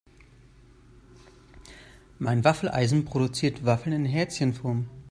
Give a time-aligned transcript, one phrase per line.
[2.17, 4.87] Mein Waffeleisen produziert Waffeln in Herzchenform.